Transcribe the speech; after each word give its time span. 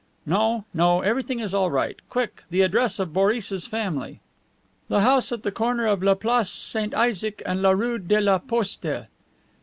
"No, 0.25 0.65
no; 0.73 1.01
everything 1.01 1.39
is 1.39 1.53
all 1.53 1.69
right. 1.69 1.95
Quick, 2.09 2.43
the 2.49 2.61
address 2.63 2.97
of 2.97 3.13
Boris's 3.13 3.67
family." 3.67 4.19
"The 4.87 5.01
house 5.01 5.31
at 5.31 5.43
the 5.43 5.51
corner 5.51 5.85
of 5.85 6.01
La 6.01 6.15
Place 6.15 6.49
St. 6.49 6.95
Isaac 6.95 7.43
and 7.45 7.61
la 7.61 7.69
rue 7.69 7.99
de 7.99 8.19
la 8.19 8.39
Poste." 8.39 9.05